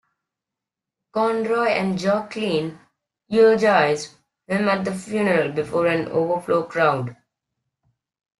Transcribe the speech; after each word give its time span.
Conroy 1.11 1.67
and 1.67 1.99
Joe 1.99 2.23
Klein 2.23 2.79
eulogized 3.27 4.15
him 4.47 4.67
at 4.67 4.83
the 4.83 4.91
funeral, 4.95 5.51
before 5.51 5.85
an 5.85 6.07
overflow 6.07 6.63
crowd. 6.63 7.15